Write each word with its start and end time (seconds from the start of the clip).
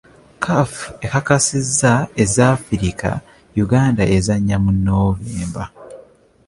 CAF 0.43 0.73
ekakasizza 1.05 1.93
ez'a 2.23 2.45
Afirika 2.57 3.09
Uganda 3.63 4.03
ezannya 4.17 4.57
mu 4.63 4.71
Noovember. 4.85 5.67